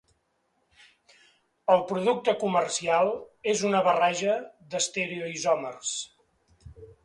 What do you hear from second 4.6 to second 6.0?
d'estereoisòmers.